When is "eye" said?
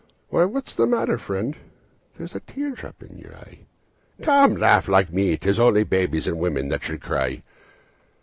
3.39-3.59